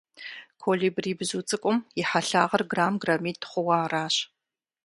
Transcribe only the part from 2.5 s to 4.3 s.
грамм-граммитI хъууэ аращ.